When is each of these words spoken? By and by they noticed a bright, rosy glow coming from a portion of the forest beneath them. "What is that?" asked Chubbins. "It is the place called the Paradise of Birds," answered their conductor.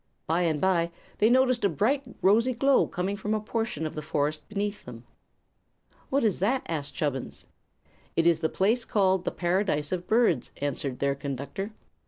By 0.25 0.41
and 0.41 0.59
by 0.59 0.89
they 1.19 1.29
noticed 1.29 1.63
a 1.63 1.69
bright, 1.69 2.01
rosy 2.23 2.55
glow 2.55 2.87
coming 2.87 3.15
from 3.15 3.35
a 3.35 3.39
portion 3.39 3.85
of 3.85 3.93
the 3.93 4.01
forest 4.01 4.49
beneath 4.49 4.83
them. 4.83 5.03
"What 6.09 6.23
is 6.23 6.39
that?" 6.39 6.63
asked 6.67 6.95
Chubbins. 6.95 7.45
"It 8.15 8.25
is 8.25 8.39
the 8.39 8.49
place 8.49 8.83
called 8.83 9.25
the 9.25 9.31
Paradise 9.31 9.91
of 9.91 10.07
Birds," 10.07 10.49
answered 10.57 10.97
their 10.97 11.13
conductor. 11.13 11.73